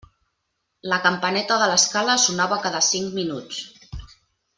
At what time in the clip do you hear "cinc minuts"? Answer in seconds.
2.89-3.61